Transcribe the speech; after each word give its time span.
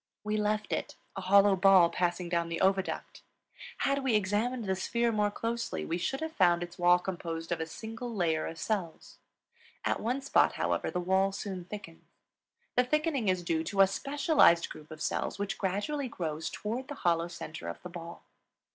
We 0.23 0.35
left 0.35 0.73
it, 0.73 0.95
a 1.15 1.21
hollow 1.21 1.55
ball 1.55 1.91
passing 1.91 2.27
down 2.27 2.49
the 2.49 2.59
oviduct; 2.59 3.21
had 3.85 4.01
we 4.03 4.15
examined 4.15 4.65
the 4.65 4.75
sphere 4.75 5.11
more 5.11 5.29
closely 5.29 5.85
we 5.85 5.99
should 5.99 6.21
have 6.21 6.31
found 6.31 6.63
its 6.63 6.79
wall 6.79 6.97
composed 6.97 7.51
of 7.51 7.59
a 7.59 7.67
single 7.67 8.11
layer 8.11 8.47
of 8.47 8.57
cells. 8.57 9.19
At 9.85 9.99
one 9.99 10.23
spot, 10.23 10.53
however, 10.53 10.89
the 10.89 10.99
wall 10.99 11.31
soon 11.31 11.65
thickens. 11.65 12.01
The 12.75 12.83
thickening 12.83 13.27
is 13.29 13.43
due 13.43 13.63
to 13.65 13.81
a 13.81 13.85
specialized 13.85 14.69
group 14.71 14.89
of 14.89 15.03
cells 15.03 15.37
which 15.37 15.59
gradually 15.59 16.07
grows 16.07 16.49
toward 16.49 16.87
the 16.87 16.95
hollow 17.05 17.27
center 17.27 17.67
of 17.67 17.83
the 17.83 17.89
ball. 17.89 18.23